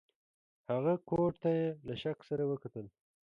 [0.69, 2.85] هغه کوټ ته یې له شک سره وکتل.